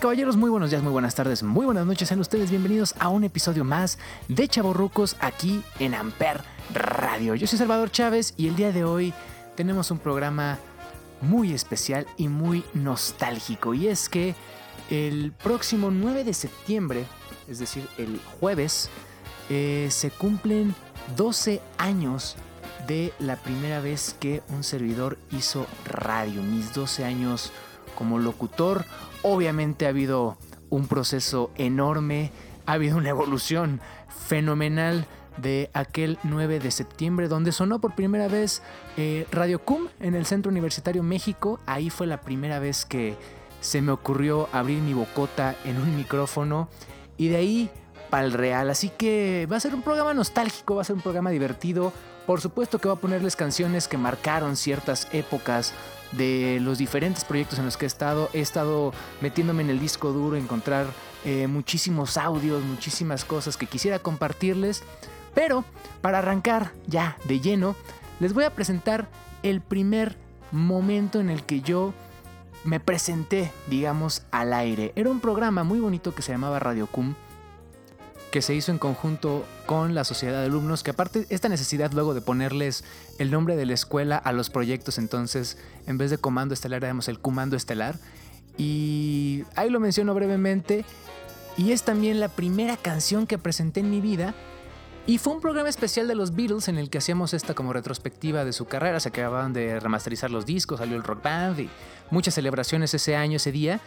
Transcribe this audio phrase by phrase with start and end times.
[0.00, 2.08] Caballeros, muy buenos días, muy buenas tardes, muy buenas noches.
[2.08, 6.40] Sean ustedes bienvenidos a un episodio más de Chaborrucos aquí en Amper
[6.72, 7.34] Radio.
[7.34, 9.12] Yo soy Salvador Chávez y el día de hoy
[9.56, 10.58] tenemos un programa
[11.20, 13.74] muy especial y muy nostálgico.
[13.74, 14.34] Y es que
[14.88, 17.04] el próximo 9 de septiembre,
[17.46, 18.88] es decir, el jueves,
[19.50, 20.74] eh, se cumplen
[21.14, 22.36] 12 años
[22.86, 26.42] de la primera vez que un servidor hizo radio.
[26.42, 27.52] Mis 12 años
[28.00, 28.86] como locutor.
[29.22, 30.38] Obviamente ha habido
[30.70, 32.32] un proceso enorme,
[32.64, 38.62] ha habido una evolución fenomenal de aquel 9 de septiembre, donde sonó por primera vez
[38.96, 41.60] eh, Radio CUM en el Centro Universitario México.
[41.66, 43.16] Ahí fue la primera vez que
[43.60, 46.70] se me ocurrió abrir mi bocota en un micrófono
[47.18, 47.70] y de ahí
[48.08, 48.70] para el real.
[48.70, 51.92] Así que va a ser un programa nostálgico, va a ser un programa divertido.
[52.26, 55.74] Por supuesto que va a ponerles canciones que marcaron ciertas épocas
[56.12, 58.30] de los diferentes proyectos en los que he estado.
[58.32, 60.86] He estado metiéndome en el disco duro, encontrar
[61.24, 64.82] eh, muchísimos audios, muchísimas cosas que quisiera compartirles.
[65.34, 65.64] Pero
[66.00, 67.76] para arrancar ya de lleno,
[68.18, 69.08] les voy a presentar
[69.42, 70.16] el primer
[70.52, 71.94] momento en el que yo
[72.64, 74.92] me presenté, digamos, al aire.
[74.96, 77.14] Era un programa muy bonito que se llamaba Radio Cum
[78.30, 82.14] que se hizo en conjunto con la sociedad de alumnos, que aparte esta necesidad luego
[82.14, 82.84] de ponerles
[83.18, 87.08] el nombre de la escuela a los proyectos, entonces en vez de Comando Estelar éramos
[87.08, 87.96] el Comando Estelar.
[88.56, 90.84] Y ahí lo menciono brevemente.
[91.56, 94.34] Y es también la primera canción que presenté en mi vida.
[95.06, 98.44] Y fue un programa especial de los Beatles en el que hacíamos esta como retrospectiva
[98.44, 99.00] de su carrera.
[99.00, 101.70] Se acababan de remasterizar los discos, salió el rock band y
[102.10, 103.80] muchas celebraciones ese año, ese día.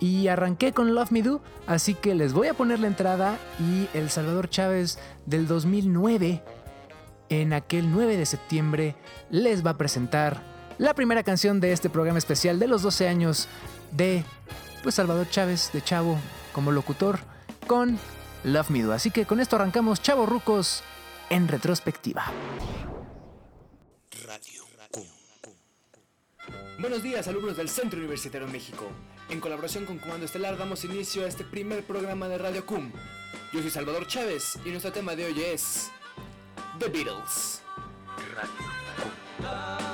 [0.00, 3.88] Y arranqué con Love Me Do, así que les voy a poner la entrada y
[3.96, 6.42] El Salvador Chávez del 2009,
[7.30, 8.96] en aquel 9 de septiembre,
[9.30, 10.42] les va a presentar
[10.78, 13.48] la primera canción de este programa especial de los 12 años
[13.92, 14.24] de
[14.82, 16.18] pues Salvador Chávez de Chavo
[16.52, 17.18] como locutor
[17.66, 17.98] con
[18.44, 18.92] Love Me Do.
[18.92, 20.82] Así que con esto arrancamos Chavo Rucos
[21.30, 22.24] en retrospectiva.
[24.26, 24.64] Radio
[26.78, 28.86] Buenos días, alumnos del Centro Universitario México.
[29.30, 32.92] En colaboración con Comando Estelar damos inicio a este primer programa de Radio CUM.
[33.52, 35.90] Yo soy Salvador Chávez y nuestro tema de hoy es
[36.78, 37.62] The Beatles.
[39.40, 39.93] Amper.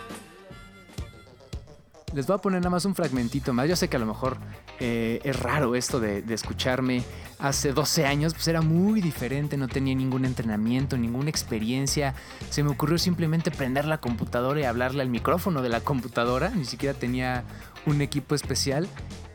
[2.13, 3.69] Les voy a poner nada más un fragmentito más.
[3.69, 4.37] Yo sé que a lo mejor
[4.79, 7.03] eh, es raro esto de, escucharme
[7.39, 12.13] hace 12 años, pues era muy diferente, no tenía ningún entrenamiento, ninguna experiencia.
[12.49, 16.65] Se me ocurrió simplemente prender la computadora y hablarle al micrófono de la computadora, ni
[16.65, 17.43] siquiera tenía
[17.85, 18.87] un equipo especial.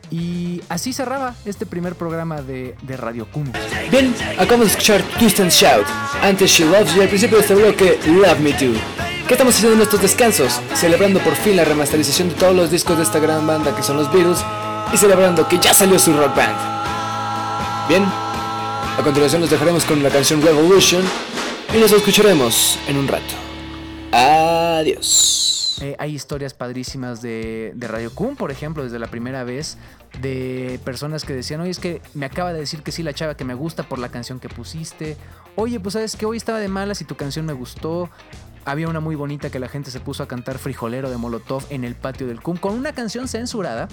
[0.09, 3.51] Y así cerraba este primer programa de, de Radio Cum.
[3.91, 5.85] Bien, acabamos de escuchar Twist and Shout,
[6.21, 9.06] antes She Loves You, al principio de este bloque Love Me Too.
[9.27, 10.61] ¿Qué estamos haciendo en estos descansos?
[10.73, 13.97] Celebrando por fin la remasterización de todos los discos de esta gran banda que son
[13.97, 14.39] los Beatles
[14.93, 16.55] y celebrando que ya salió su rock band.
[17.89, 21.03] Bien, a continuación los dejaremos con la canción Revolution
[21.75, 23.33] y nos escucharemos en un rato.
[24.13, 25.79] Adiós.
[25.81, 29.77] Eh, hay historias padrísimas de, de Radio Kun, por ejemplo, desde la primera vez,
[30.21, 33.35] de personas que decían, oye, es que me acaba de decir que sí la chava
[33.35, 35.17] que me gusta por la canción que pusiste.
[35.55, 38.09] Oye, pues sabes que hoy estaba de malas y tu canción me gustó.
[38.67, 41.85] Había una muy bonita que la gente se puso a cantar Frijolero de Molotov en
[41.85, 43.87] el patio del CUM con una canción censurada.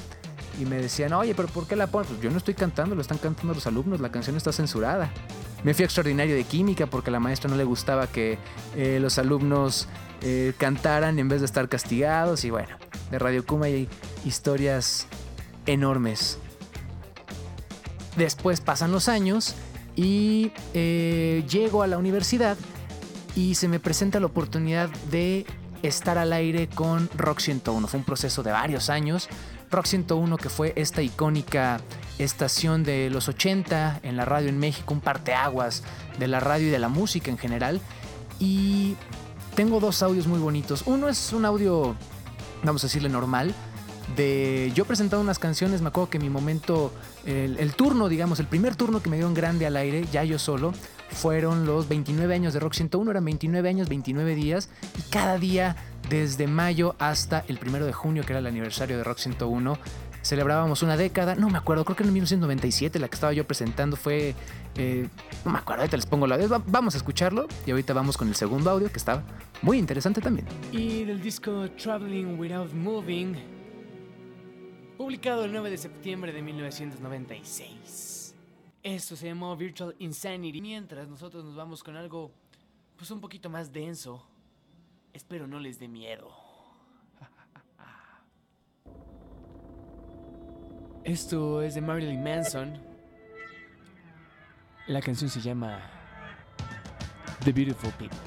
[0.61, 2.09] Y me decían, oye, pero ¿por qué la pones?
[2.09, 5.13] Pues yo no estoy cantando, lo están cantando los alumnos, la canción está censurada.
[5.63, 8.37] Me fui extraordinario de química porque a la maestra no le gustaba que
[8.75, 9.87] eh, los alumnos
[10.23, 12.45] eh, cantaran en vez de estar castigados.
[12.45, 12.77] Y bueno,
[13.13, 13.89] de Radio Kuma hay
[14.25, 15.07] historias
[15.67, 16.41] enormes.
[18.17, 19.55] Después pasan los años
[19.95, 22.57] y eh, llego a la universidad
[23.37, 25.47] y se me presenta la oportunidad de
[25.83, 27.87] estar al aire con Rock 101.
[27.89, 29.29] Fue un proceso de varios años.
[29.71, 31.81] Rock 101 que fue esta icónica
[32.19, 35.83] estación de los 80 en la radio en México, un parteaguas
[36.19, 37.81] de la radio y de la música en general.
[38.39, 38.97] Y
[39.55, 40.85] tengo dos audios muy bonitos.
[40.87, 41.97] Uno es un audio,
[42.63, 43.55] vamos a decirle normal,
[44.17, 46.93] de yo presentando unas canciones, me acuerdo que mi momento,
[47.25, 50.25] el, el, turno, digamos, el primer turno que me dio en grande al aire, ya
[50.25, 50.73] yo solo,
[51.15, 54.69] fueron los 29 años de Rock 101, eran 29 años, 29 días,
[54.99, 55.77] y cada día,
[56.11, 59.79] desde mayo hasta el primero de junio, que era el aniversario de Rock 101,
[60.25, 63.97] celebrábamos una década, no me acuerdo, creo que en 1997 la que estaba yo presentando
[63.97, 64.35] fue,
[64.77, 65.09] eh,
[65.45, 68.29] no me acuerdo, ahorita les pongo la Va, vamos a escucharlo y ahorita vamos con
[68.29, 69.23] el segundo audio que estaba
[69.63, 70.47] muy interesante también.
[70.73, 73.37] Y del disco Traveling Without Moving,
[74.97, 78.04] publicado el 9 de septiembre de 1996.
[78.85, 80.61] Esto se llamó Virtual Insanity.
[80.61, 82.31] Mientras nosotros nos vamos con algo,
[82.99, 84.23] pues un poquito más denso.
[85.15, 86.31] Espero no les dé miedo.
[91.05, 92.79] Esto es de Marilyn Manson.
[94.87, 95.81] La canción se llama
[97.43, 98.19] The Beautiful People.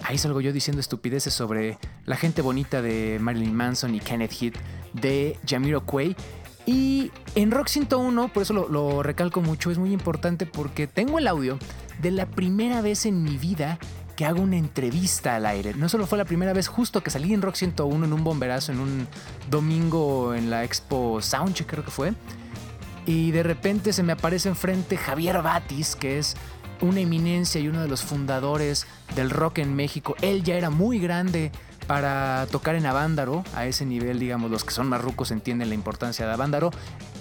[0.00, 4.56] Ahí salgo yo diciendo estupideces sobre la gente bonita de Marilyn Manson y Kenneth Heath
[4.94, 6.16] de Jamiroquai.
[6.66, 11.28] Y en Rock 101, por eso lo, recalco mucho, es muy importante porque tengo el
[11.28, 11.58] audio
[12.02, 13.78] de la primera vez en mi vida
[14.16, 15.74] que hago una entrevista al aire.
[15.74, 18.72] No solo fue la primera vez justo que salí en Rock 101 en un bomberazo
[18.72, 19.06] en un
[19.48, 22.14] domingo en la Expo Soundcheck creo que fue.
[23.04, 26.34] Y de repente se me aparece enfrente Javier Batis, que es
[26.80, 30.16] una eminencia y uno de los fundadores del rock en México.
[30.20, 31.52] Él ya era muy grande
[31.86, 35.74] para tocar en Avándaro, a ese nivel, digamos, los que son más rucos entienden la
[35.74, 36.70] importancia de Avándaro.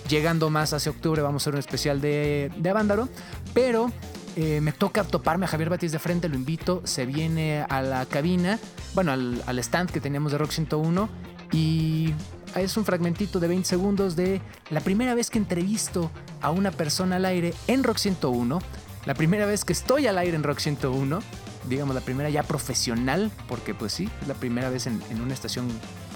[0.10, 3.10] Llegando más hacia octubre vamos a hacer un especial de, de Avándaro,
[3.54, 3.92] pero
[4.36, 8.06] eh, me toca toparme a Javier Batis de frente, lo invito, se viene a la
[8.06, 8.60] cabina,
[8.94, 11.10] bueno, al, al stand que teníamos de Rock 101
[11.52, 12.14] y
[12.56, 17.18] es un fragmentito de 20 segundos de la primera vez que entrevisto a una persona
[17.18, 18.60] al aire en Rock 101,
[19.06, 21.19] la primera vez que estoy al aire en Rock 101,
[21.68, 25.34] digamos la primera ya profesional, porque pues sí, es la primera vez en, en una
[25.34, 25.68] estación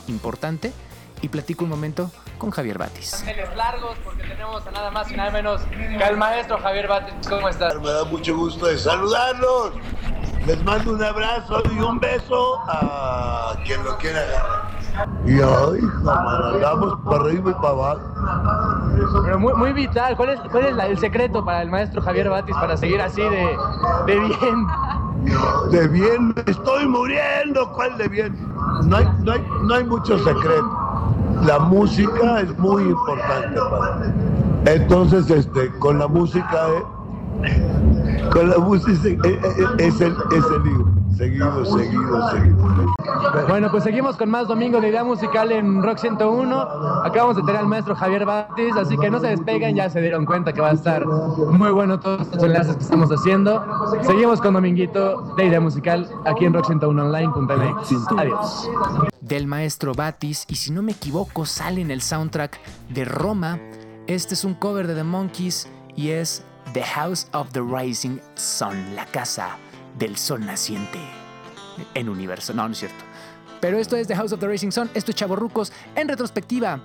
[0.07, 0.73] importante
[1.21, 3.23] y platico un momento con Javier Batis.
[3.55, 7.27] largos porque tenemos a nada más y nada menos que al maestro Javier Batis.
[7.27, 7.75] ¿Cómo estás?
[7.75, 9.73] Me da mucho gusto de saludarlos.
[10.45, 14.78] Les mando un abrazo y un beso a quien lo quiera agarrar.
[15.25, 15.81] Y ay,
[16.53, 18.01] andamos para arriba y para abajo.
[19.23, 20.15] Pero muy, muy vital.
[20.17, 23.21] ¿Cuál es, cuál es la, el secreto para el maestro Javier Batis para seguir así
[23.21, 23.57] de,
[24.07, 24.67] de bien?
[25.71, 27.71] De bien, estoy muriendo.
[27.73, 28.35] ¿Cuál de bien?
[28.85, 30.89] No hay, no hay, no hay mucho secreto
[31.45, 34.07] la música es muy importante para mí.
[34.65, 36.67] Entonces, este, con la música,
[37.43, 40.98] eh, con la música eh, eh, es el, es el libro.
[41.17, 42.95] Seguido, seguido, seguido.
[43.47, 46.61] Bueno, pues seguimos con más Domingo de Idea Musical en Rock 101.
[47.03, 50.25] Acabamos de tener al maestro Javier Batis, así que no se despeguen, ya se dieron
[50.25, 53.65] cuenta que va a estar muy bueno todos estos enlaces que estamos haciendo.
[54.03, 58.07] Seguimos con Dominguito de Idea Musical aquí en rock101online.mx.
[58.17, 58.69] Adiós.
[59.21, 63.59] Del maestro Batis, y si no me equivoco, sale en el soundtrack de Roma.
[64.07, 68.95] Este es un cover de The Monkeys y es The House of the Rising Sun,
[68.95, 69.57] la casa
[69.97, 70.99] del sol naciente
[71.93, 72.53] en universo.
[72.53, 73.03] No, no es cierto.
[73.59, 76.79] Pero esto es The House of the Racing Sun, esto es Chavorrucos en retrospectiva,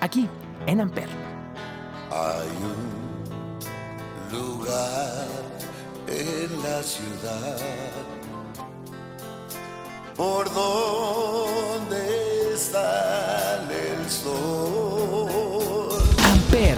[0.00, 0.28] aquí
[0.66, 1.08] en Amper.
[2.10, 5.26] Hay un lugar
[6.06, 7.58] en la ciudad
[10.16, 11.98] por donde
[12.56, 15.28] sale el sol.
[16.24, 16.76] Amper,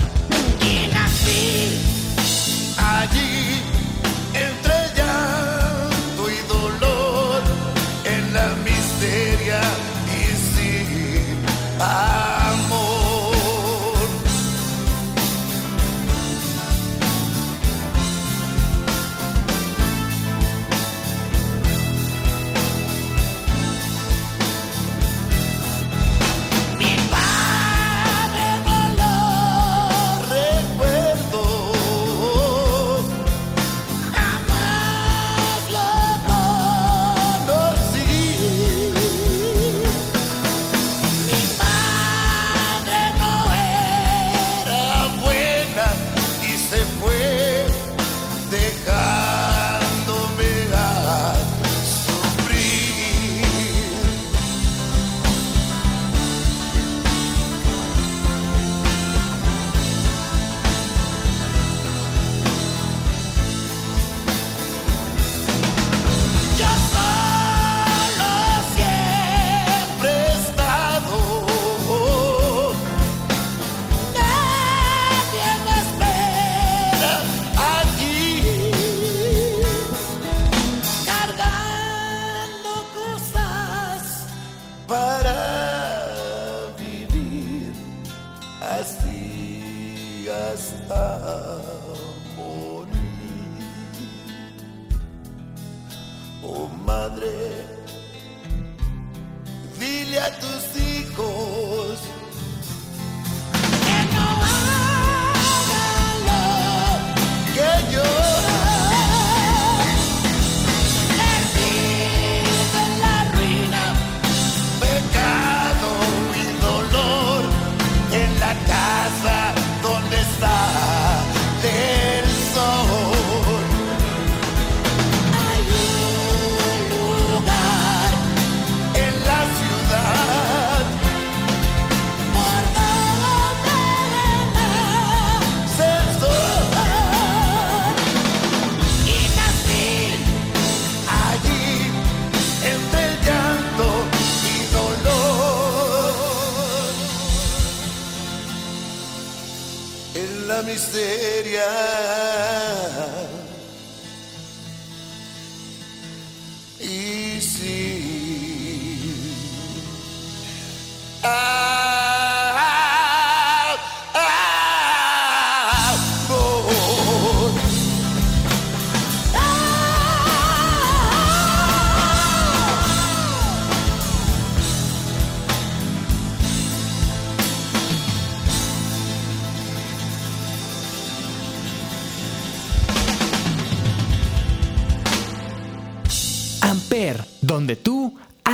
[150.88, 151.00] en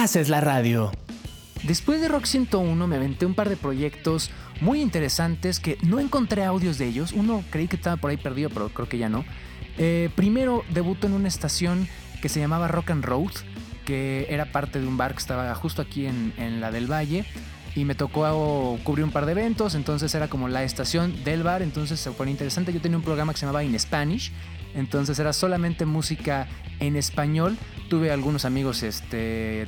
[0.07, 0.93] haces la radio.
[1.65, 6.45] Después de Rock 101 me aventé un par de proyectos muy interesantes que no encontré
[6.45, 7.11] audios de ellos.
[7.11, 9.25] Uno creí que estaba por ahí perdido, pero creo que ya no.
[9.79, 11.89] Eh, primero debutó en una estación
[12.23, 13.33] que se llamaba Rock and Road,
[13.85, 17.27] que era parte de un bar que estaba justo aquí en, en la del Valle.
[17.75, 21.63] Y me tocó cubrir un par de eventos, entonces era como la estación del bar,
[21.63, 22.73] entonces se pone interesante.
[22.73, 24.31] Yo tenía un programa que se llamaba In Spanish,
[24.77, 26.47] entonces era solamente música
[26.79, 27.59] en español.
[27.89, 29.67] Tuve algunos amigos este,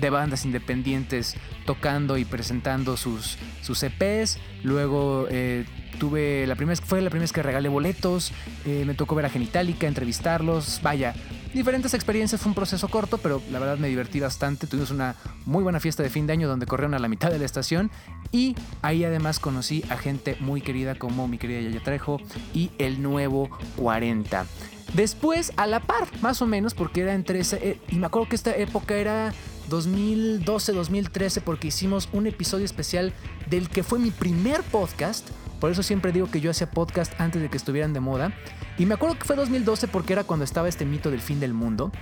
[0.00, 4.38] de bandas independientes tocando y presentando sus, sus EPs.
[4.62, 5.64] Luego eh,
[5.98, 8.32] tuve la primera fue la primera vez que regalé boletos.
[8.66, 10.80] eh, me tocó ver a Genitalica, entrevistarlos.
[10.82, 11.14] Vaya,
[11.54, 12.40] diferentes experiencias.
[12.40, 14.66] Fue un proceso corto, pero la verdad me divertí bastante.
[14.66, 15.14] Tuvimos una
[15.46, 17.90] muy buena fiesta de fin de año donde corrieron a la mitad de la estación.
[18.32, 22.20] Y ahí además conocí a gente muy querida como mi querida Yaya Trejo
[22.54, 24.46] y el nuevo 40.
[24.94, 27.56] Después, a la par, más o menos, porque era entre ese.
[27.62, 29.32] eh, y me acuerdo que esta época era
[29.70, 33.14] 2012-2013, porque hicimos un episodio especial
[33.48, 35.28] del que fue mi primer podcast.
[35.60, 38.32] Por eso siempre digo que yo hacía podcast antes de que estuvieran de moda.
[38.76, 41.54] Y me acuerdo que fue 2012 porque era cuando estaba este mito del fin del
[41.54, 41.92] mundo.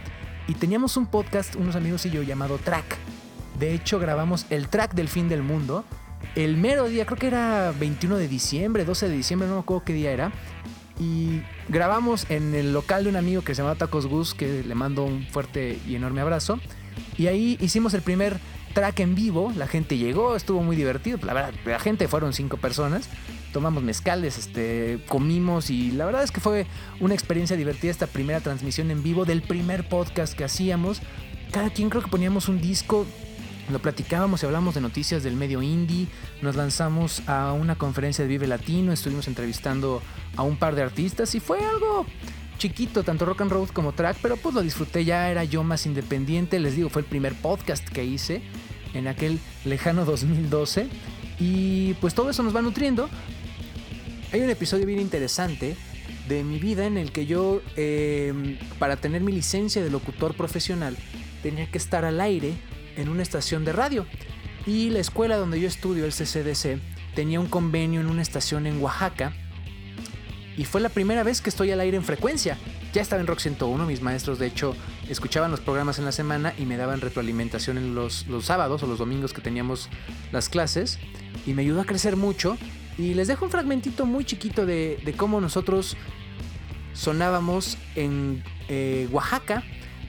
[0.48, 2.96] Y teníamos un podcast, unos amigos y yo, llamado Track.
[3.58, 5.84] De hecho, grabamos el track del fin del mundo.
[6.34, 9.84] El mero día, creo que era 21 de diciembre, 12 de diciembre, no me acuerdo
[9.84, 10.32] qué día era.
[11.00, 14.74] Y grabamos en el local de un amigo que se llama Tacos Gus, que le
[14.74, 16.58] mando un fuerte y enorme abrazo.
[17.18, 18.38] Y ahí hicimos el primer
[18.74, 19.52] track en vivo.
[19.56, 21.18] La gente llegó, estuvo muy divertido.
[21.22, 23.08] La verdad, la gente fueron cinco personas.
[23.52, 26.66] Tomamos mezcales, este, comimos y la verdad es que fue
[27.00, 31.00] una experiencia divertida esta primera transmisión en vivo del primer podcast que hacíamos.
[31.50, 33.06] Cada quien creo que poníamos un disco,
[33.70, 36.06] lo platicábamos y hablamos de noticias del medio indie.
[36.42, 40.02] Nos lanzamos a una conferencia de Vive Latino, estuvimos entrevistando
[40.36, 42.06] a un par de artistas y fue algo
[42.58, 45.86] chiquito, tanto rock and roll como track, pero pues lo disfruté, ya era yo más
[45.86, 48.42] independiente, les digo, fue el primer podcast que hice
[48.94, 50.88] en aquel lejano 2012
[51.38, 53.08] y pues todo eso nos va nutriendo.
[54.32, 55.76] Hay un episodio bien interesante
[56.28, 60.96] de mi vida en el que yo, eh, para tener mi licencia de locutor profesional,
[61.42, 62.52] tenía que estar al aire
[62.96, 64.06] en una estación de radio.
[64.66, 66.78] Y la escuela donde yo estudio, el CCDC,
[67.14, 69.32] tenía un convenio en una estación en Oaxaca.
[70.58, 72.58] Y fue la primera vez que estoy al aire en frecuencia.
[72.92, 74.74] Ya estaba en Rock 101, mis maestros de hecho
[75.08, 78.88] escuchaban los programas en la semana y me daban retroalimentación en los, los sábados o
[78.88, 79.88] los domingos que teníamos
[80.32, 80.98] las clases.
[81.46, 82.58] Y me ayudó a crecer mucho.
[82.98, 85.96] Y les dejo un fragmentito muy chiquito de, de cómo nosotros
[86.92, 89.62] sonábamos en eh, Oaxaca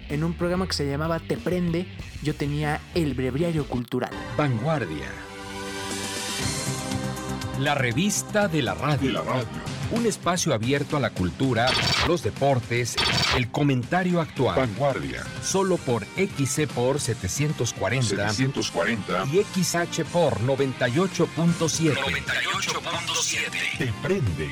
[0.09, 1.85] en un programa que se llamaba Te Prende.
[2.23, 4.09] Yo tenía el breviario cultural.
[4.35, 5.05] Vanguardia.
[7.59, 9.23] La revista de la radio.
[9.91, 11.67] Un espacio abierto a la cultura,
[12.07, 12.95] los deportes,
[13.35, 14.55] el comentario actual.
[14.55, 15.23] Vanguardia.
[15.43, 19.25] Solo por XC por 740, 740.
[19.33, 21.95] y XH por 98.7.
[21.95, 23.77] 98.7.
[23.79, 24.51] Te prende.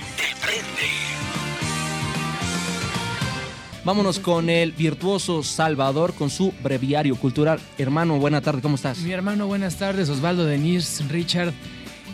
[3.85, 7.59] Vámonos con el virtuoso Salvador con su breviario cultural.
[7.77, 8.97] Hermano, buena tarde, ¿cómo estás?
[8.97, 11.53] Mi hermano, buenas tardes, Osvaldo Denise, Richard.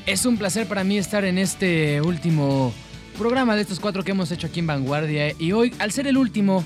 [0.05, 2.73] Es un placer para mí estar en este último
[3.13, 5.33] programa de estos cuatro que hemos hecho aquí en Vanguardia.
[5.37, 6.63] Y hoy, al ser el último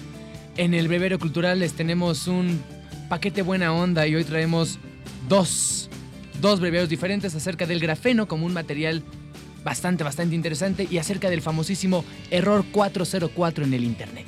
[0.56, 2.62] en el breviario cultural, les tenemos un
[3.10, 4.80] paquete buena onda y hoy traemos
[5.27, 5.89] dos,
[6.42, 9.03] dos diferentes acerca del grafeno como un material
[9.64, 14.27] bastante, bastante interesante y acerca del famosísimo error 404 en el Internet.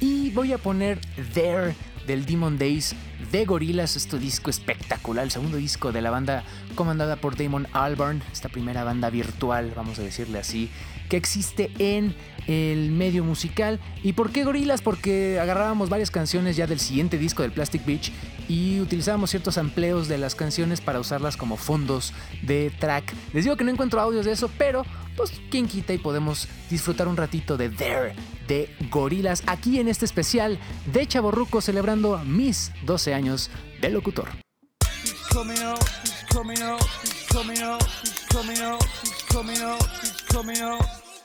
[0.00, 1.00] Y voy a poner
[1.34, 1.74] There
[2.06, 2.94] del Demon Days
[3.30, 8.22] de Gorillaz, este disco espectacular, el segundo disco de la banda comandada por Damon Albarn,
[8.32, 10.70] esta primera banda virtual, vamos a decirle así,
[11.08, 12.14] que existe en
[12.46, 13.78] el medio musical.
[14.02, 14.80] ¿Y por qué Gorillaz?
[14.82, 18.10] Porque agarrábamos varias canciones ya del siguiente disco del Plastic Beach
[18.48, 23.14] y utilizábamos ciertos amplios de las canciones para usarlas como fondos de track.
[23.34, 24.84] Les digo que no encuentro audios de eso, pero
[25.16, 28.14] pues quien quita y podemos disfrutar un ratito de There
[28.48, 30.58] de Gorilas aquí en este especial
[30.92, 34.28] de Chaborruco celebrando mis 12 años de locutor.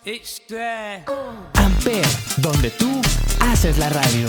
[0.06, 1.06] It's there.
[1.54, 2.06] Amper,
[2.38, 3.02] donde tú
[3.40, 4.28] haces la radio.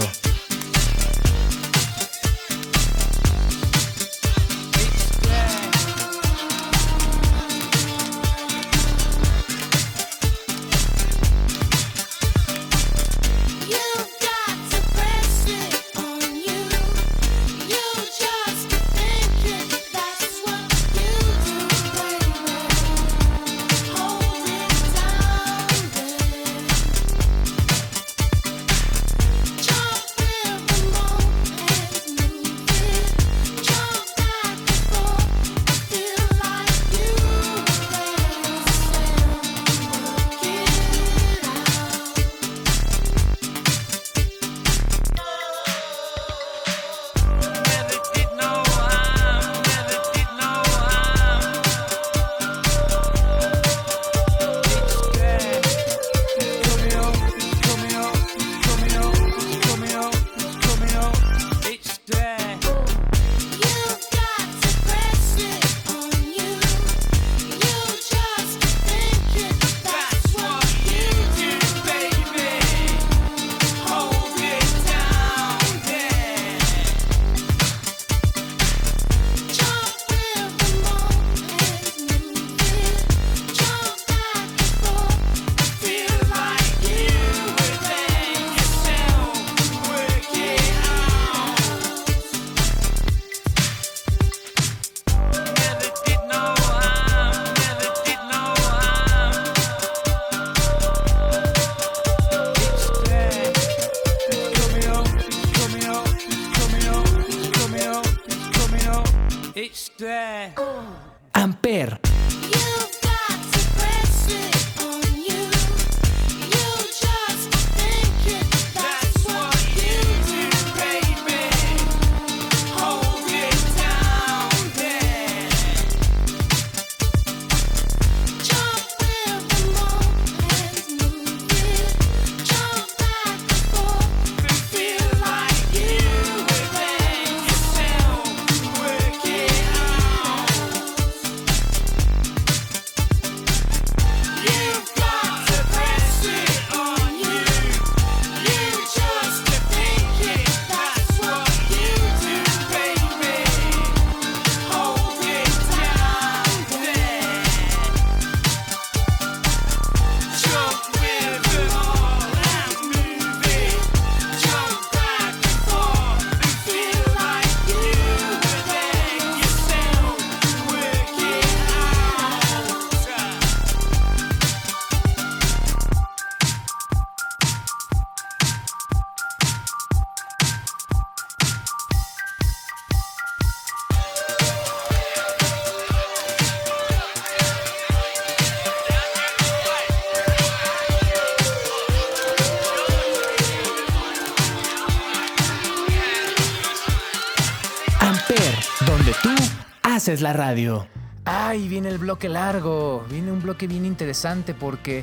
[200.14, 200.86] Haces la radio.
[201.24, 205.02] Ay, viene el bloque largo, viene un bloque bien interesante porque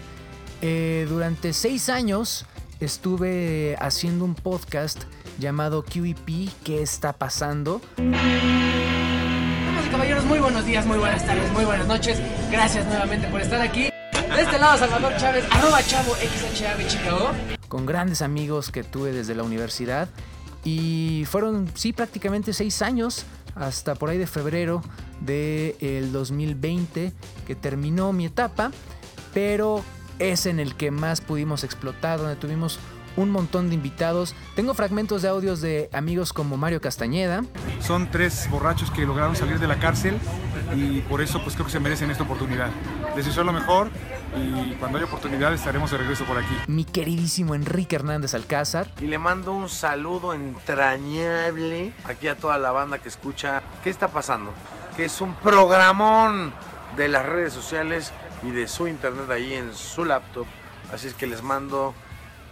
[0.61, 2.45] eh, durante seis años
[2.79, 5.03] estuve haciendo un podcast
[5.37, 7.81] llamado QEP, ¿qué está pasando?
[7.97, 8.21] Damas
[9.85, 12.21] y caballeros, muy buenos días, muy buenas tardes, muy buenas noches.
[12.49, 13.89] Gracias nuevamente por estar aquí.
[14.13, 17.31] De este lado, Salvador Chávez, arroba chavo XHAB Chicago.
[17.67, 20.07] con grandes amigos que tuve desde la universidad
[20.63, 23.25] y fueron, sí, prácticamente seis años
[23.61, 24.81] hasta por ahí de febrero
[25.21, 27.13] del 2020
[27.45, 28.71] que terminó mi etapa,
[29.33, 29.83] pero
[30.19, 32.79] es en el que más pudimos explotar, donde tuvimos
[33.17, 34.35] un montón de invitados.
[34.55, 37.43] Tengo fragmentos de audios de amigos como Mario Castañeda,
[37.81, 40.17] Son tres borrachos que lograron salir de la cárcel
[40.75, 42.69] y por eso pues creo que se merecen esta oportunidad.
[43.15, 43.89] Les deseo lo mejor
[44.37, 46.53] y cuando haya oportunidad estaremos de regreso por aquí.
[46.67, 52.71] mi queridísimo Enrique Hernández Alcázar, Y le mando un saludo entrañable aquí a toda la
[52.71, 53.61] banda que escucha.
[53.83, 54.53] ¿Qué está pasando?
[54.95, 56.53] Que es un programón
[56.95, 58.11] de las redes sociales
[58.43, 60.45] y de su internet ahí en su laptop.
[60.93, 61.93] Así es que les mando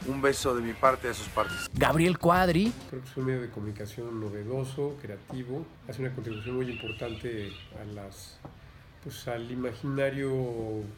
[0.08, 1.70] un beso de mi parte a sus partes.
[1.74, 6.70] Gabriel Cuadri, Creo que es un medio de comunicación novedoso, creativo, hace una contribución muy
[6.72, 8.38] importante a las,
[9.04, 10.32] pues, al imaginario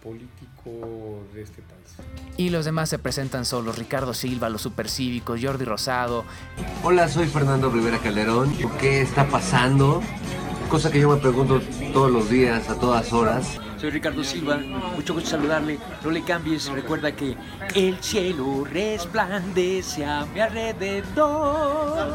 [0.04, 2.08] político de este país.
[2.38, 6.24] y los demás se presentan solos, Ricardo Silva, los supercívicos, Jordi Rosado,
[6.84, 8.54] Hola, soy Fernando Rivera Calderón.
[8.80, 10.02] ¿Qué está pasando?
[10.70, 11.62] Cosa que yo me pregunto
[11.94, 13.60] todos los días, a todas horas.
[13.82, 14.58] Soy Ricardo Silva,
[14.96, 15.80] mucho gusto saludarle.
[16.04, 17.36] No le cambies, recuerda que
[17.74, 22.14] el cielo resplandece a mi alrededor.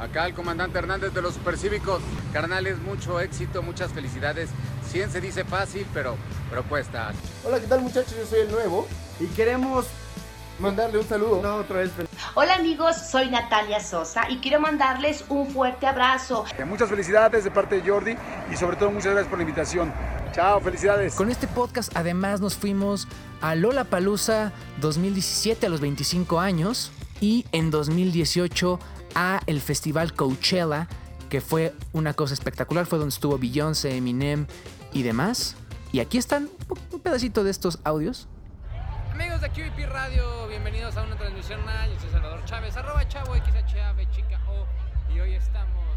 [0.00, 2.00] Acá el comandante Hernández de los Supercívicos.
[2.32, 4.48] Carnales, mucho éxito, muchas felicidades.
[4.90, 6.16] 100 se dice fácil, pero,
[6.48, 7.12] pero cuesta.
[7.44, 8.14] Hola, ¿qué tal muchachos?
[8.18, 8.88] Yo soy el nuevo
[9.20, 9.84] y queremos
[10.58, 11.40] mandarle un saludo.
[11.42, 11.90] No, otra vez.
[12.34, 16.44] Hola amigos, soy Natalia Sosa y quiero mandarles un fuerte abrazo.
[16.66, 18.16] Muchas felicidades de parte de Jordi
[18.52, 19.92] y sobre todo muchas gracias por la invitación.
[20.32, 21.14] Chao, felicidades.
[21.14, 23.08] Con este podcast además nos fuimos
[23.40, 28.78] a Lola Palusa 2017 a los 25 años y en 2018
[29.14, 30.88] a el festival Coachella,
[31.30, 34.46] que fue una cosa espectacular, fue donde estuvo Beyoncé, Eminem
[34.92, 35.56] y demás.
[35.92, 36.50] Y aquí están
[36.92, 38.28] un pedacito de estos audios.
[39.18, 41.88] Amigos de QVP Radio, bienvenidos a una transmisión más.
[41.88, 44.66] Yo soy Salvador Chávez, arroba chavo XHAB Chica O.
[45.10, 45.96] Y hoy estamos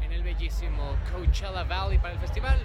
[0.00, 2.58] en el bellísimo Coachella Valley para el Festival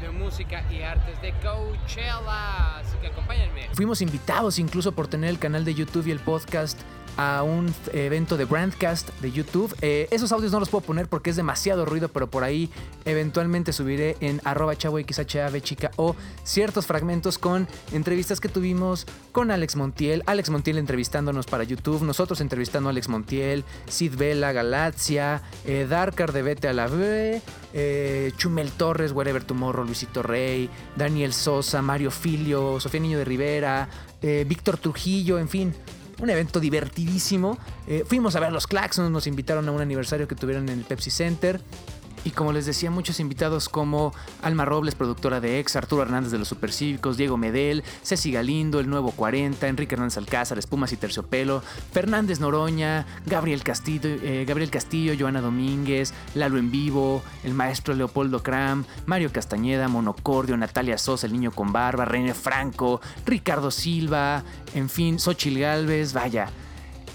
[0.00, 2.78] de Música y Artes de Coachella.
[2.78, 3.68] Así que acompáñenme.
[3.74, 6.80] Fuimos invitados incluso por tener el canal de YouTube y el podcast
[7.16, 9.74] a un evento de Brandcast de YouTube.
[9.80, 12.70] Eh, esos audios no los puedo poner porque es demasiado ruido, pero por ahí
[13.04, 19.76] eventualmente subiré en arroba chavo chica o ciertos fragmentos con entrevistas que tuvimos con Alex
[19.76, 25.86] Montiel, Alex Montiel entrevistándonos para YouTube, nosotros entrevistando a Alex Montiel, Sid Vela, Galaxia, eh,
[25.88, 27.40] Darkar de Vete a la B,
[27.74, 33.88] eh, Chumel Torres, Wherever Tomorrow, Luisito Rey, Daniel Sosa, Mario Filio, Sofía Niño de Rivera,
[34.20, 35.74] eh, Víctor Trujillo, en fin,
[36.22, 37.58] un evento divertidísimo.
[37.86, 40.84] Eh, fuimos a ver los Claxons, nos invitaron a un aniversario que tuvieron en el
[40.84, 41.60] Pepsi Center.
[42.24, 46.38] Y como les decía, muchos invitados como Alma Robles, productora de Ex, Arturo Hernández de
[46.38, 51.62] los Supercívicos, Diego Medel, Ceci Galindo, El Nuevo 40, Enrique Hernández Alcázar, Espumas y Terciopelo,
[51.92, 58.42] Fernández Noroña, Gabriel Castillo, eh, Gabriel Castillo, Joana Domínguez, Lalo en Vivo, el maestro Leopoldo
[58.42, 64.88] Cram, Mario Castañeda, Monocordio, Natalia Sosa, El Niño con Barba, René Franco, Ricardo Silva, en
[64.88, 66.50] fin, Xochil Galvez, vaya.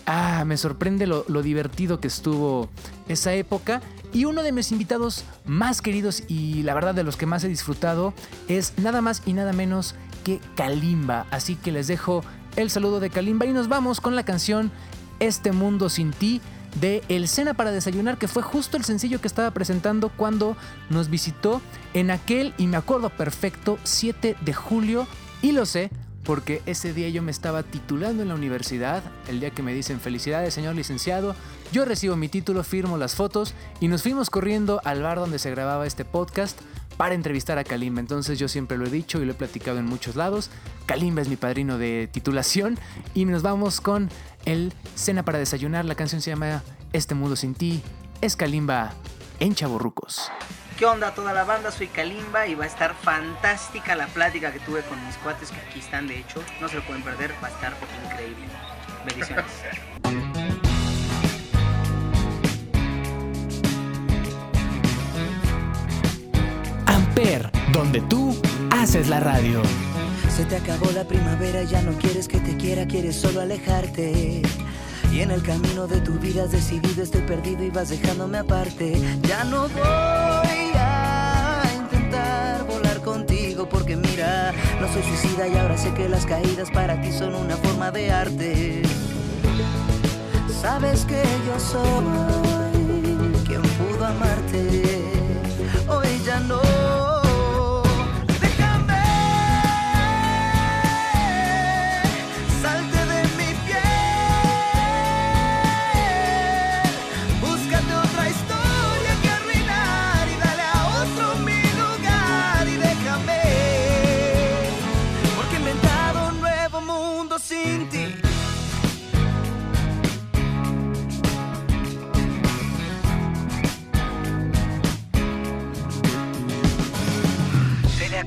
[0.09, 2.69] Ah, me sorprende lo, divertido que estuvo
[3.09, 3.81] esa época.
[4.13, 7.49] Y uno de mis invitados más queridos y la verdad de los que más he
[7.49, 8.13] disfrutado
[8.47, 11.25] es nada más y nada menos que Kalimba.
[11.29, 12.23] Así que les dejo
[12.55, 14.71] el saludo de Kalimba y nos vamos con la canción
[15.19, 16.39] Este Mundo Sin Ti
[16.79, 20.55] de El Cena para Desayunar, que fue justo el sencillo que estaba presentando cuando
[20.89, 21.61] nos visitó
[21.93, 25.05] en aquel, y me acuerdo perfecto, 7 de julio.
[25.41, 25.91] Y lo sé
[26.27, 30.01] porque ese día yo me estaba titulando en la universidad, el día que me dicen
[30.01, 31.35] felicidades señor licenciado,
[31.71, 35.49] yo recibo mi título, firmo las fotos y nos fuimos corriendo al bar donde se
[35.51, 36.59] grababa este podcast
[36.97, 38.01] para entrevistar a Kalimba.
[38.01, 40.49] Entonces yo siempre lo he dicho y lo he platicado en muchos lados.
[40.85, 42.77] Kalimba es mi padrino de titulación
[43.13, 44.09] y nos vamos con
[44.43, 45.85] el Cena para desayunar.
[45.85, 46.61] La canción se llama
[46.91, 47.81] Este mundo sin ti.
[48.19, 48.91] Es Kalimba
[49.39, 50.29] en Chaborrucos.
[50.77, 51.71] ¿Qué onda toda la banda?
[51.71, 55.59] Soy Kalimba y va a estar fantástica la plática que tuve con mis cuates que
[55.59, 56.43] aquí están de hecho.
[56.61, 57.73] No se lo pueden perder, va a estar
[58.05, 58.45] increíble.
[59.03, 59.45] Bendiciones.
[66.85, 69.63] Amper, donde tú haces la radio.
[70.29, 74.43] Se te acabó la primavera, ya no quieres que te quiera, quieres solo alejarte.
[75.11, 79.01] Y en el camino de tu vida has decidido estoy perdido y vas dejándome aparte.
[79.23, 85.93] Ya no voy a intentar volar contigo porque mira, no soy suicida y ahora sé
[85.93, 88.81] que las caídas para ti son una forma de arte.
[90.61, 94.96] Sabes que yo soy quien pudo amarte.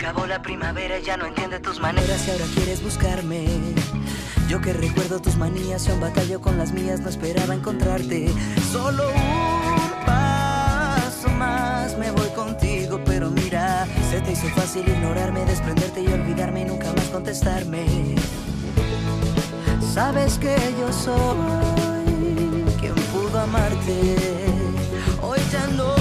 [0.01, 3.47] Acabó la primavera y ya no entiende tus maneras y ahora quieres buscarme.
[4.49, 8.33] Yo que recuerdo tus manías y aún batallo con las mías, no esperaba encontrarte.
[8.73, 16.01] Solo un paso más me voy contigo, pero mira, se te hizo fácil ignorarme, desprenderte
[16.01, 17.85] y olvidarme y nunca más contestarme.
[19.93, 24.17] Sabes que yo soy quien pudo amarte.
[25.21, 26.00] Hoy ya no.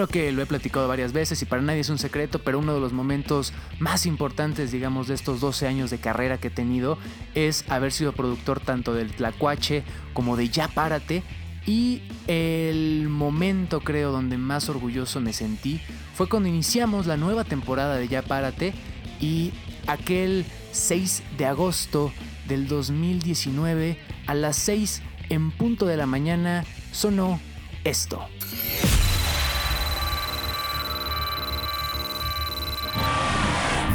[0.00, 2.72] Creo que lo he platicado varias veces y para nadie es un secreto, pero uno
[2.72, 6.96] de los momentos más importantes, digamos, de estos 12 años de carrera que he tenido
[7.34, 9.84] es haber sido productor tanto del Tlacuache
[10.14, 11.22] como de Ya Párate.
[11.66, 15.82] Y el momento, creo, donde más orgulloso me sentí
[16.14, 18.72] fue cuando iniciamos la nueva temporada de Ya Párate
[19.20, 19.52] y
[19.86, 22.10] aquel 6 de agosto
[22.48, 27.38] del 2019 a las 6 en punto de la mañana sonó
[27.84, 28.26] esto.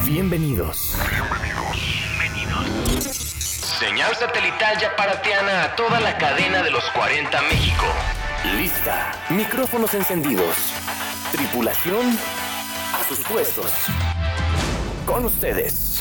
[0.05, 0.95] Bienvenidos.
[3.79, 7.85] Señal satelital yaparatiana a toda la cadena de los 40 México.
[8.55, 9.11] Lista.
[9.29, 10.55] Micrófonos encendidos.
[11.31, 12.05] Tripulación
[12.93, 13.71] a sus puestos.
[15.07, 15.99] Con ustedes.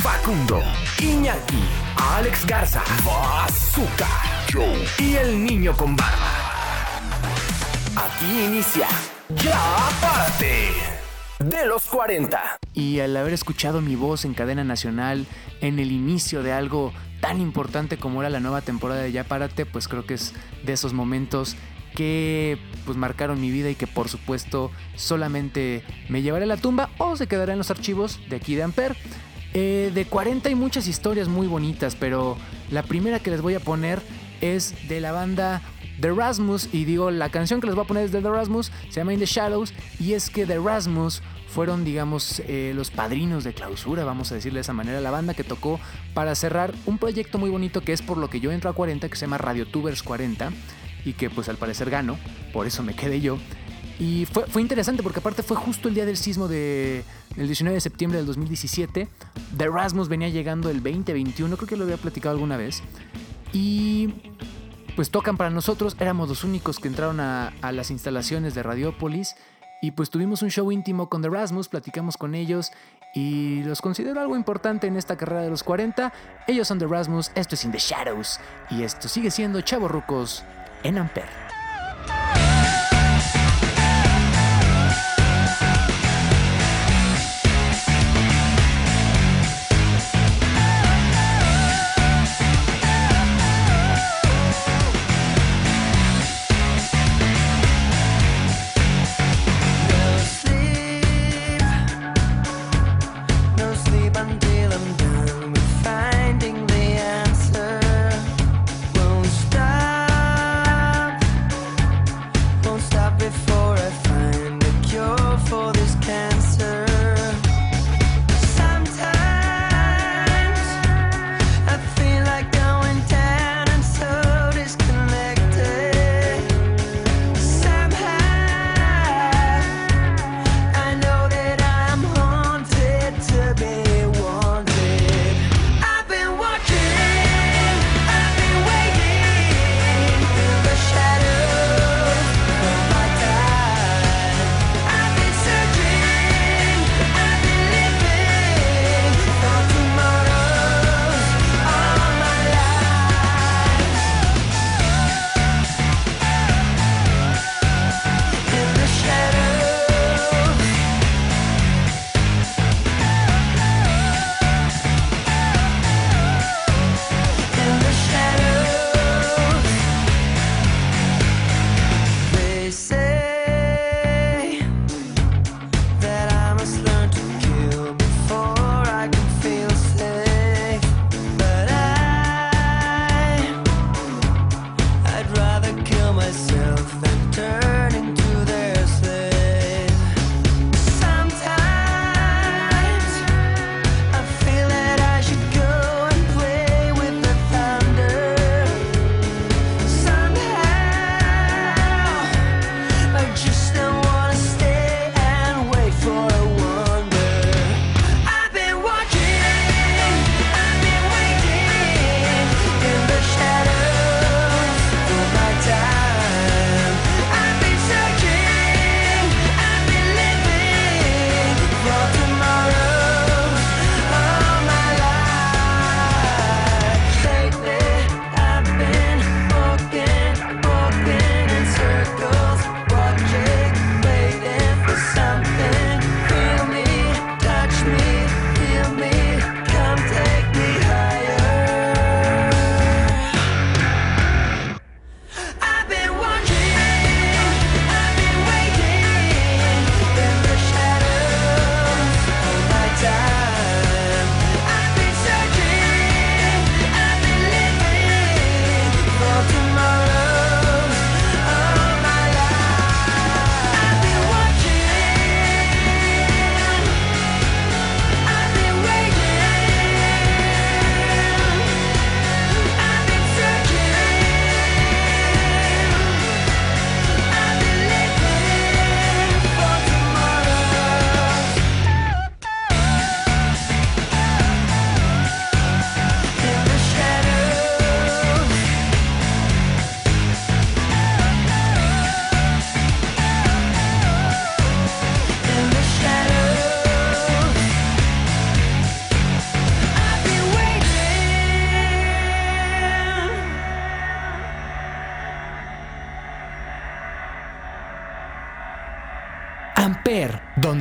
[0.00, 0.62] Facundo,
[1.00, 1.64] Iñaki,
[2.16, 4.08] Alex Garza, Bazooka,
[4.52, 6.30] Joe y el niño con barba.
[7.96, 8.86] Aquí inicia
[9.28, 10.91] Ya Párate
[11.44, 12.58] de los 40.
[12.74, 15.26] Y al haber escuchado mi voz en cadena nacional
[15.60, 19.66] en el inicio de algo tan importante como era la nueva temporada de Ya Párate,
[19.66, 20.32] pues creo que es
[20.64, 21.56] de esos momentos
[21.94, 26.90] que pues marcaron mi vida y que por supuesto solamente me llevaré a la tumba
[26.98, 28.96] o se quedará en los archivos de aquí de Amper.
[29.54, 32.36] Eh, de 40 hay muchas historias muy bonitas, pero
[32.70, 34.00] la primera que les voy a poner
[34.40, 35.60] es de la banda
[36.00, 38.72] The Rasmus y digo la canción que les voy a poner es de The Rasmus,
[38.88, 43.44] se llama In the Shadows y es que The Rasmus fueron digamos eh, los padrinos
[43.44, 45.78] de clausura, vamos a decirle de esa manera, la banda que tocó
[46.14, 49.08] para cerrar un proyecto muy bonito que es por lo que yo entro a 40
[49.08, 50.50] que se llama Radio Tubers 40
[51.04, 52.18] y que pues al parecer gano,
[52.52, 53.38] por eso me quedé yo.
[53.98, 57.04] Y fue, fue interesante porque aparte fue justo el día del sismo de,
[57.36, 59.08] del 19 de septiembre del 2017.
[59.56, 62.82] The Erasmus venía llegando el 2021, creo que lo había platicado alguna vez.
[63.52, 64.14] Y
[64.94, 69.36] pues tocan para nosotros, éramos los únicos que entraron a, las instalaciones de Radiopolis.
[69.80, 72.70] Y pues tuvimos un show íntimo con The Erasmus, platicamos con ellos
[73.14, 76.12] y los considero algo importante en esta carrera de los 40.
[76.46, 78.38] Ellos son The Erasmus, esto es In the Shadows
[78.70, 80.44] y esto sigue siendo Chavo Rucos
[80.84, 81.41] en Ampere.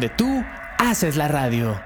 [0.01, 0.43] Donde tú
[0.79, 1.79] haces la radio.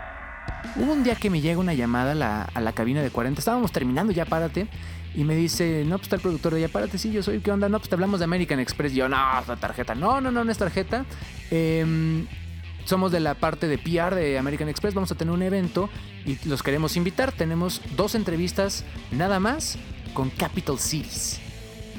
[0.78, 3.39] Hubo un día que me llega una llamada a la, a la cabina de 40.
[3.39, 4.68] Estábamos terminando, ya párate.
[5.13, 6.97] Y me dice, no, pues está el productor de ya párate.
[6.97, 7.68] Sí, yo soy, ¿qué onda?
[7.68, 8.93] No, pues te hablamos de American Express.
[8.93, 9.95] Y yo, no, la tarjeta.
[9.95, 11.03] No, no, no, no es tarjeta.
[11.51, 12.26] Em,
[12.86, 14.93] somos de la parte de PR de American Express.
[14.93, 15.89] Vamos a tener un evento
[16.26, 17.34] y los queremos invitar.
[17.34, 19.78] Tenemos dos entrevistas nada más
[20.13, 21.41] con Capital Cities.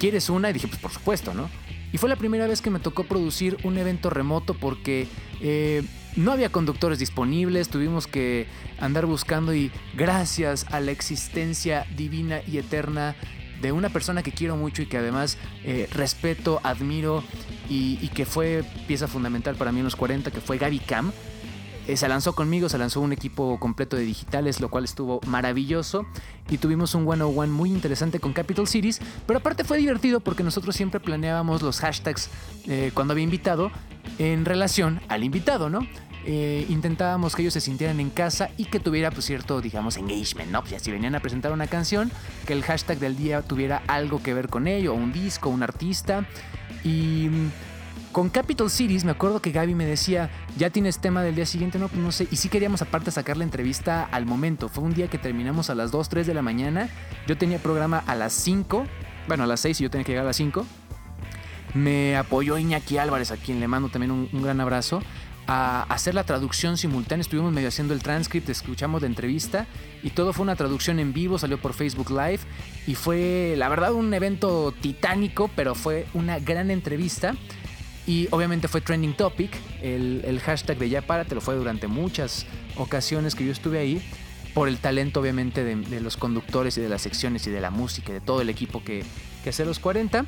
[0.00, 0.48] ¿Quieres una?
[0.48, 1.50] Y dije, pues por supuesto, ¿no?
[1.92, 5.08] Y fue la primera vez que me tocó producir un evento remoto porque
[5.40, 5.82] eh,
[6.16, 8.46] no había conductores disponibles, tuvimos que
[8.80, 13.14] andar buscando y gracias a la existencia divina y eterna
[13.60, 17.22] de una persona que quiero mucho y que además eh, respeto, admiro
[17.68, 21.12] y, que fue pieza fundamental para mí en los 40, que fue Gaby Cam.
[21.88, 26.06] Eh, se lanzó conmigo, se lanzó un equipo completo de digitales, lo cual estuvo maravilloso.
[26.48, 29.00] Y tuvimos un one-on-one muy interesante con Capital Cities.
[29.26, 32.28] Pero aparte fue divertido porque nosotros siempre planeábamos los hashtags
[32.66, 33.70] eh, cuando había invitado
[34.18, 35.80] en relación al invitado, ¿no?
[36.28, 40.50] Eh, intentábamos que ellos se sintieran en casa y que tuviera pues cierto, digamos, engagement,
[40.50, 40.64] ¿no?
[40.64, 42.10] Pues si venían a presentar una canción,
[42.46, 46.26] que el hashtag del día tuviera algo que ver con ello, un disco, un artista.
[46.82, 47.50] Y mm,
[48.10, 51.78] con Capital Cities me acuerdo que Gaby me decía, ya tienes tema del día siguiente,
[51.78, 52.26] no, pues no sé.
[52.32, 54.68] Y sí queríamos aparte sacar la entrevista al momento.
[54.68, 56.88] Fue un día que terminamos a las 2, 3 de la mañana.
[57.28, 58.84] Yo tenía programa a las 5,
[59.28, 60.66] bueno, a las 6 y yo tenía que llegar a las 5.
[61.74, 65.02] Me apoyó Iñaki Álvarez, a quien le mando también un gran abrazo,
[65.46, 67.22] a hacer la traducción simultánea.
[67.22, 69.66] Estuvimos medio haciendo el transcript, escuchamos la entrevista
[70.02, 72.40] y todo fue una traducción en vivo, salió por Facebook Live
[72.86, 77.34] y fue, la verdad, un evento titánico, pero fue una gran entrevista.
[78.06, 79.50] Y obviamente fue trending topic,
[79.82, 84.00] el, hashtag de Ya Párate lo fue durante muchas ocasiones que yo estuve ahí,
[84.54, 87.70] por el talento obviamente de, de los conductores y de las secciones y de la
[87.70, 89.04] música y de todo el equipo que,
[89.42, 90.24] que hace los 40.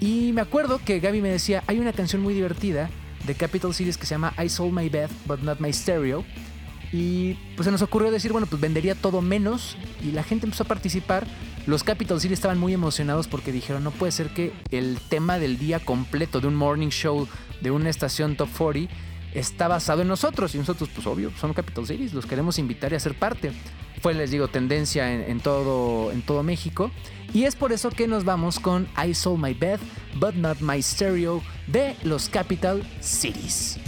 [0.00, 2.88] Y me acuerdo que Gaby me decía, hay una canción muy divertida
[3.26, 6.24] de Capital Cities que se llama I Sold My Bed But Not My Stereo.
[6.92, 9.76] Y pues se nos ocurrió decir, bueno, pues vendería todo menos.
[10.02, 11.26] Y la gente empezó a participar.
[11.66, 15.58] Los Capital Cities estaban muy emocionados porque dijeron, no puede ser que el tema del
[15.58, 17.28] día completo de un morning show
[17.60, 18.92] de una estación top 40
[19.34, 20.54] está basado en nosotros.
[20.54, 23.52] Y nosotros, pues obvio, son Capital Cities, los queremos invitar y hacer parte.
[24.00, 26.90] Fue, les digo, tendencia en, en todo, en todo México.
[27.32, 29.78] Y es por eso que nos vamos con I Sold My Bed,
[30.16, 33.78] But Not My Stereo de los Capital Cities.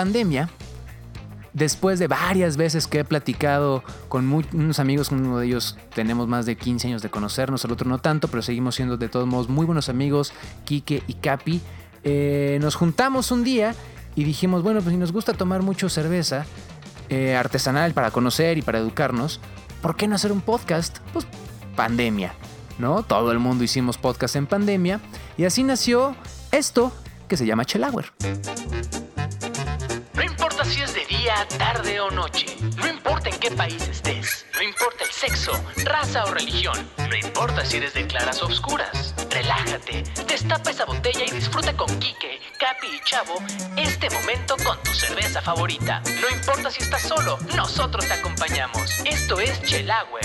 [0.00, 0.48] Pandemia,
[1.52, 6.46] después de varias veces que he platicado con unos amigos, uno de ellos tenemos más
[6.46, 9.50] de 15 años de conocernos, el otro no tanto, pero seguimos siendo de todos modos
[9.50, 10.32] muy buenos amigos,
[10.64, 11.60] Quique y Capi,
[12.02, 13.74] eh, nos juntamos un día
[14.16, 16.46] y dijimos, bueno, pues si nos gusta tomar mucho cerveza
[17.10, 19.38] eh, artesanal para conocer y para educarnos,
[19.82, 21.00] ¿por qué no hacer un podcast?
[21.12, 21.26] Pues
[21.76, 22.32] pandemia,
[22.78, 23.02] ¿no?
[23.02, 24.98] Todo el mundo hicimos podcast en pandemia
[25.36, 26.16] y así nació
[26.52, 26.90] esto
[27.28, 28.14] que se llama Chelauer.
[30.70, 32.46] Si es de día, tarde o noche.
[32.76, 34.46] No importa en qué país estés.
[34.54, 35.50] No importa el sexo,
[35.84, 36.88] raza o religión.
[36.96, 39.12] No importa si eres de claras o oscuras.
[39.30, 43.34] Relájate, destapa esa botella y disfruta con Quique, Capi y Chavo
[43.76, 46.04] este momento con tu cerveza favorita.
[46.20, 49.00] No importa si estás solo, nosotros te acompañamos.
[49.04, 50.20] Esto es Chelagüe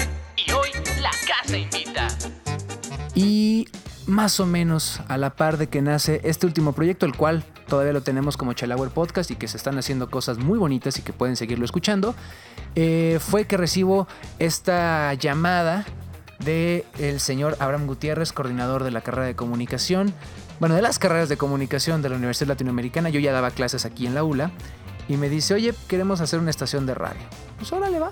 [0.46, 0.70] y hoy
[1.02, 2.08] la casa invita.
[3.16, 3.68] Y
[4.06, 7.94] más o menos a la par de que nace este último proyecto, el cual todavía
[7.94, 11.14] lo tenemos como Chelauer Podcast y que se están haciendo cosas muy bonitas y que
[11.14, 12.16] pueden seguirlo escuchando,
[12.76, 14.08] eh, fue que recibo
[14.40, 15.86] esta llamada
[16.40, 16.86] de
[17.18, 20.14] señor Abraham Gutiérrez, coordinador de la carrera de comunicación,
[20.60, 23.10] bueno, de las carreras de comunicación de la Universidad Latinoamericana.
[23.10, 24.52] Yo ya daba clases aquí en la ULA
[25.08, 27.22] y me dice, oye, queremos hacer una estación de radio.
[27.58, 28.12] Pues órale va.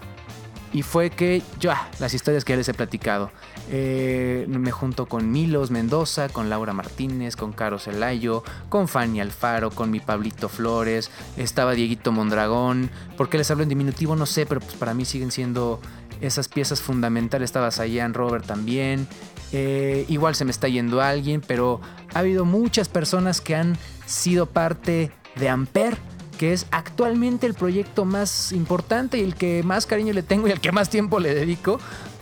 [0.73, 3.31] Y fue que ya, las historias que ya les he platicado.
[3.69, 9.69] Eh, me junto con Milos Mendoza, con Laura Martínez, con Caro Celayo, con Fanny Alfaro,
[9.69, 12.89] con mi Pablito Flores, estaba Dieguito Mondragón.
[13.15, 14.15] ¿Por qué les hablo en diminutivo?
[14.15, 15.79] No sé, pero pues para mí siguen siendo
[16.21, 17.49] esas piezas fundamentales.
[17.49, 19.07] Estaba Sayan Robert también.
[19.51, 21.79] Eh, igual se me está yendo alguien, pero
[22.13, 25.97] ha habido muchas personas que han sido parte de Amper
[26.37, 30.51] que es actualmente el proyecto más importante y el que más cariño le tengo y
[30.51, 31.79] al que más tiempo le dedico,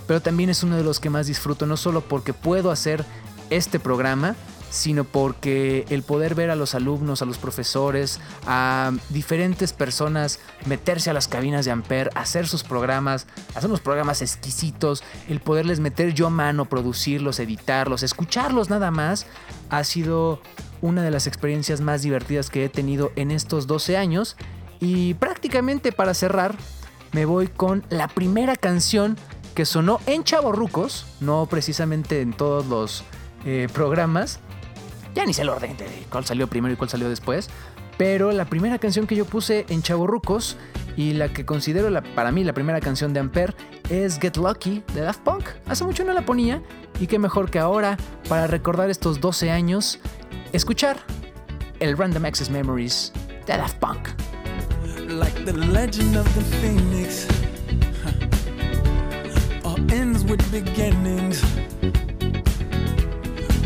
[0.08, 3.06] pero también es uno de los que más disfruto, no solo porque puedo hacer
[3.50, 4.36] este programa,
[4.72, 11.10] sino porque el poder ver a los alumnos, a los profesores, a diferentes personas meterse
[11.10, 16.14] a las cabinas de Amper, hacer sus programas, hacer unos programas exquisitos, el poderles meter
[16.14, 19.28] yo mano, producirlos, editarlos, escucharlos nada más,
[19.70, 20.42] ha sido
[20.82, 24.38] una de las experiencias más divertidas que he tenido en estos 12 años.
[24.80, 26.56] Y prácticamente para cerrar,
[27.12, 29.18] me voy con la primera canción
[29.54, 33.04] que sonó en Chavorrucos, no precisamente en todos los
[33.46, 34.40] eh, programas.
[35.16, 37.50] Ya ni sé el orden de cuál salió primero y cuál salió después.
[37.98, 40.58] Pero la primera canción que yo puse en Chavorrucos
[40.98, 43.54] y la que considero la, para mí la primera canción de Ampere
[43.90, 45.44] es Get Lucky de Daft Punk.
[45.68, 46.64] Hace mucho no la ponía
[47.00, 47.98] y qué mejor que ahora
[48.28, 50.00] para recordar estos 12 años
[50.54, 50.98] escuchar
[51.80, 53.12] el Random Access Memories
[53.46, 54.10] de Daft Punk.
[55.12, 57.28] like the legend of the phoenix.
[59.66, 61.44] All ends with beginnings.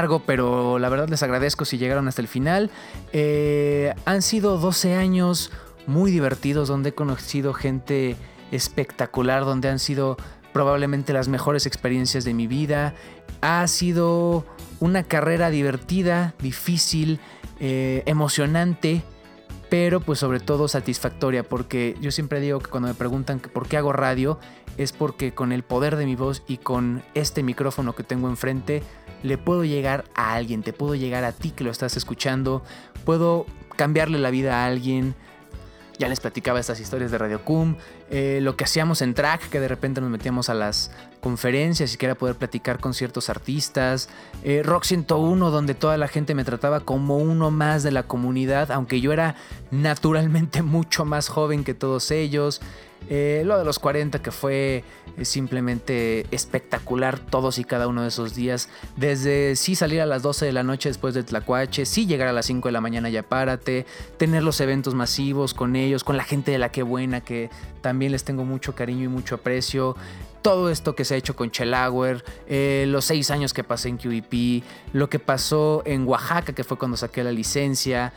[0.00, 2.70] Largo, pero la verdad les agradezco si llegaron hasta el final.
[3.12, 5.50] Eh, han sido 12 años
[5.86, 8.16] muy divertidos donde he conocido gente
[8.50, 10.16] espectacular, donde han sido
[10.54, 12.94] probablemente las mejores experiencias de mi vida.
[13.42, 14.46] Ha sido
[14.80, 17.20] una carrera divertida, difícil,
[17.60, 19.02] eh, emocionante,
[19.68, 23.76] pero pues sobre todo satisfactoria, porque yo siempre digo que cuando me preguntan por qué
[23.76, 24.38] hago radio,
[24.78, 28.82] es porque con el poder de mi voz y con este micrófono que tengo enfrente,
[29.22, 32.62] le puedo llegar a alguien, te puedo llegar a ti que lo estás escuchando,
[33.04, 33.46] puedo
[33.76, 35.14] cambiarle la vida a alguien.
[35.98, 37.76] Ya les platicaba estas historias de Radio Cum,
[38.08, 40.90] eh, lo que hacíamos en track, que de repente nos metíamos a las
[41.20, 44.08] conferencias y que era poder platicar con ciertos artistas.
[44.42, 48.70] eh, Rock 101, donde toda la gente me trataba como uno más de la comunidad,
[48.72, 49.36] aunque yo era
[49.70, 52.62] naturalmente mucho más joven que todos ellos.
[53.12, 54.84] Eh, lo de los 40 que fue
[55.16, 58.68] eh, simplemente espectacular todos y cada uno de esos días.
[58.96, 62.32] Desde sí salir a las 12 de la noche después de Tlacuache, sí llegar a
[62.32, 63.84] las 5 de la mañana ya párate,
[64.16, 67.50] tener los eventos masivos con ellos, con la gente de la que buena que
[67.80, 69.96] también les tengo mucho cariño y mucho aprecio.
[70.40, 73.98] Todo esto que se ha hecho con Chelauer, eh, los seis años que pasé en
[73.98, 78.12] QEP, lo que pasó en Oaxaca, que fue cuando saqué la licencia.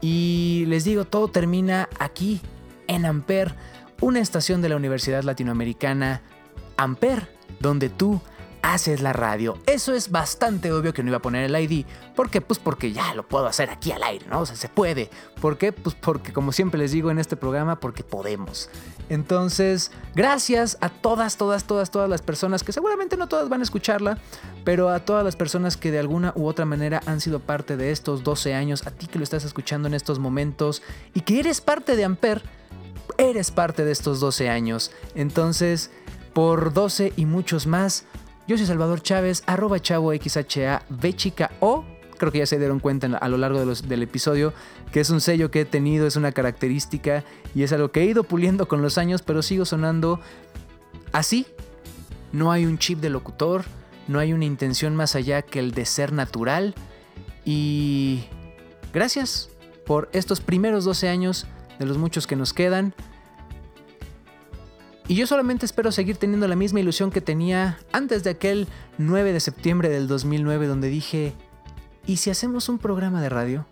[0.00, 2.40] Y les digo, todo termina aquí,
[2.86, 3.54] en Amper,
[4.00, 6.22] una estación de la Universidad Latinoamericana,
[6.76, 7.28] Amper,
[7.60, 8.20] donde tú
[8.62, 9.58] haces la radio.
[9.66, 11.86] Eso es bastante obvio que no iba a poner el ID.
[12.16, 12.40] ¿Por qué?
[12.40, 14.40] Pues porque ya lo puedo hacer aquí al aire, ¿no?
[14.40, 15.08] O sea, se puede.
[15.40, 15.72] ¿Por qué?
[15.72, 18.68] Pues porque, como siempre les digo en este programa, porque podemos.
[19.08, 23.64] Entonces, gracias a todas, todas, todas, todas las personas, que seguramente no todas van a
[23.64, 24.18] escucharla,
[24.64, 27.92] pero a todas las personas que de alguna u otra manera han sido parte de
[27.92, 30.82] estos 12 años, a ti que lo estás escuchando en estos momentos
[31.14, 32.42] y que eres parte de Amper,
[33.18, 34.90] eres parte de estos 12 años.
[35.14, 35.90] Entonces,
[36.32, 38.04] por 12 y muchos más,
[38.46, 40.82] yo soy Salvador Chávez, arroba chavo XHA,
[41.16, 41.84] chica O.
[42.18, 44.54] Creo que ya se dieron cuenta a lo largo del episodio
[44.92, 48.04] que es un sello que he tenido, es una característica y es algo que he
[48.06, 50.20] ido puliendo con los años, pero sigo sonando
[51.12, 51.46] así.
[52.32, 53.64] No hay un chip de locutor,
[54.08, 56.74] no hay una intención más allá que el de ser natural.
[57.44, 58.24] Y
[58.92, 59.50] gracias
[59.84, 61.46] por estos primeros 12 años
[61.78, 62.94] de los muchos que nos quedan.
[65.08, 68.66] Y yo solamente espero seguir teniendo la misma ilusión que tenía antes de aquel
[68.98, 71.32] 9 de septiembre del 2009 donde dije,
[72.06, 73.66] ¿y si hacemos un programa de radio?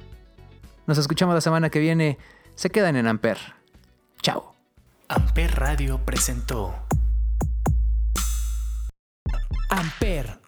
[0.86, 2.18] Nos escuchamos la semana que viene.
[2.54, 3.38] Se quedan en Amper.
[4.22, 4.54] Chao.
[5.08, 6.74] Amper Radio presentó
[9.70, 10.38] Amper,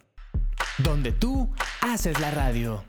[0.77, 2.83] donde tú haces la radio.